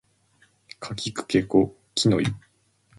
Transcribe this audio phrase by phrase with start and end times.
[0.79, 2.25] かきくけこきのゆ